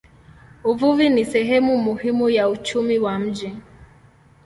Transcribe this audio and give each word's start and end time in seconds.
Uvuvi 0.63 1.09
ni 1.09 1.25
sehemu 1.25 1.77
muhimu 1.77 2.29
ya 2.29 2.49
uchumi 2.49 2.99
wa 2.99 3.19
mji. 3.19 3.55